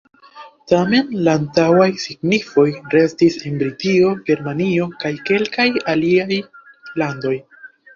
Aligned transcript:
Tamen 0.69 1.11
la 1.27 1.35
antaŭaj 1.39 1.85
signifoj 2.05 2.65
restis 2.97 3.39
en 3.45 3.63
Britio, 3.63 4.11
Germanio 4.33 4.93
kaj 5.07 5.17
kelkaj 5.33 5.71
aliaj 5.97 6.45
landoj. 7.03 7.41